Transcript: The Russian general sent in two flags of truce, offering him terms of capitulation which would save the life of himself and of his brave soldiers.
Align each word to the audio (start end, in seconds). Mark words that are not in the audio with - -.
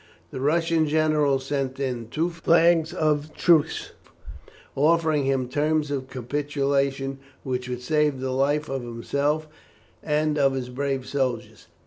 The 0.31 0.39
Russian 0.41 0.87
general 0.87 1.37
sent 1.37 1.79
in 1.79 2.07
two 2.09 2.31
flags 2.31 2.91
of 2.91 3.35
truce, 3.35 3.91
offering 4.75 5.25
him 5.25 5.47
terms 5.47 5.91
of 5.91 6.09
capitulation 6.09 7.19
which 7.43 7.69
would 7.69 7.83
save 7.83 8.19
the 8.19 8.31
life 8.33 8.67
of 8.67 8.81
himself 8.81 9.47
and 10.01 10.39
of 10.39 10.53
his 10.53 10.69
brave 10.69 11.05
soldiers. 11.05 11.67